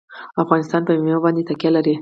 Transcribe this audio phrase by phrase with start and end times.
[0.43, 1.89] افغانستان په مېوې باندې تکیه لري.